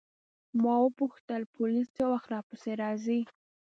ما 0.61 0.75
وپوښتل 0.85 1.41
پولیس 1.55 1.87
څه 1.97 2.03
وخت 2.11 2.27
راپسې 2.33 2.71
راځي. 2.81 3.19